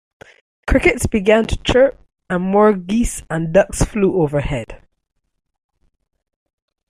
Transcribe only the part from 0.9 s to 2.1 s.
began to chirp,